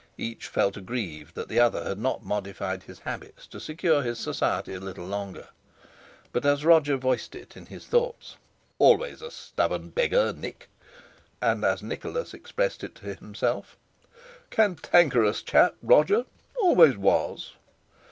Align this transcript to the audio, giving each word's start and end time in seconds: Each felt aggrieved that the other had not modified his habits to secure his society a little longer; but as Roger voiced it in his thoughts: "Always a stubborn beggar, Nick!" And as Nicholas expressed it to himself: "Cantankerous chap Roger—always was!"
Each 0.17 0.47
felt 0.47 0.77
aggrieved 0.77 1.35
that 1.35 1.47
the 1.47 1.59
other 1.59 1.83
had 1.83 1.99
not 1.99 2.25
modified 2.25 2.81
his 2.81 2.97
habits 3.01 3.45
to 3.45 3.59
secure 3.59 4.01
his 4.01 4.17
society 4.17 4.73
a 4.73 4.79
little 4.79 5.05
longer; 5.05 5.49
but 6.31 6.43
as 6.43 6.65
Roger 6.65 6.97
voiced 6.97 7.35
it 7.35 7.55
in 7.55 7.67
his 7.67 7.85
thoughts: 7.85 8.35
"Always 8.79 9.21
a 9.21 9.29
stubborn 9.29 9.89
beggar, 9.89 10.33
Nick!" 10.33 10.69
And 11.39 11.63
as 11.63 11.83
Nicholas 11.83 12.33
expressed 12.33 12.83
it 12.83 12.95
to 12.95 13.13
himself: 13.13 13.77
"Cantankerous 14.49 15.43
chap 15.43 15.75
Roger—always 15.83 16.97
was!" 16.97 17.53